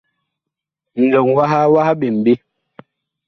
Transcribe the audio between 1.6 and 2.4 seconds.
wah ɓem ɓe.